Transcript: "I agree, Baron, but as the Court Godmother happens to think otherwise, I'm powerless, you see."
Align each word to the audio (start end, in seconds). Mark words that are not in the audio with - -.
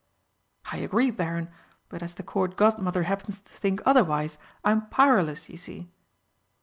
"I 0.71 0.77
agree, 0.77 1.11
Baron, 1.11 1.49
but 1.87 2.01
as 2.01 2.15
the 2.15 2.23
Court 2.23 2.55
Godmother 2.57 3.03
happens 3.03 3.39
to 3.39 3.53
think 3.53 3.83
otherwise, 3.85 4.39
I'm 4.65 4.87
powerless, 4.87 5.47
you 5.47 5.57
see." 5.57 5.91